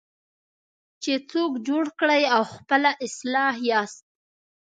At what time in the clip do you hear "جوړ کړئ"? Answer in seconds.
1.67-2.23